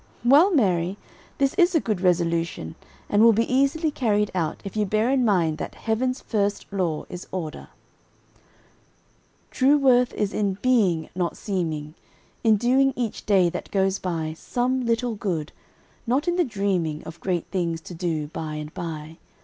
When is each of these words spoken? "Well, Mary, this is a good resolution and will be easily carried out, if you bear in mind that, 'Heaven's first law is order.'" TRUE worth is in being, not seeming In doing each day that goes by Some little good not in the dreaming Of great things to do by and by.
"Well, 0.25 0.49
Mary, 0.51 0.97
this 1.37 1.53
is 1.59 1.75
a 1.75 1.79
good 1.79 2.01
resolution 2.01 2.73
and 3.07 3.21
will 3.21 3.33
be 3.33 3.45
easily 3.53 3.91
carried 3.91 4.31
out, 4.33 4.59
if 4.65 4.75
you 4.75 4.83
bear 4.83 5.11
in 5.11 5.23
mind 5.23 5.59
that, 5.59 5.75
'Heaven's 5.75 6.21
first 6.21 6.65
law 6.73 7.05
is 7.07 7.27
order.'" 7.31 7.67
TRUE 9.51 9.77
worth 9.77 10.11
is 10.15 10.33
in 10.33 10.57
being, 10.63 11.09
not 11.13 11.37
seeming 11.37 11.93
In 12.43 12.55
doing 12.55 12.93
each 12.95 13.27
day 13.27 13.47
that 13.51 13.69
goes 13.69 13.99
by 13.99 14.33
Some 14.35 14.87
little 14.87 15.13
good 15.13 15.51
not 16.07 16.27
in 16.27 16.35
the 16.35 16.43
dreaming 16.43 17.03
Of 17.03 17.19
great 17.19 17.45
things 17.51 17.79
to 17.81 17.93
do 17.93 18.25
by 18.29 18.55
and 18.55 18.73
by. 18.73 19.19